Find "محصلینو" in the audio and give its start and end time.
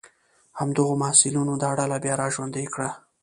1.03-1.53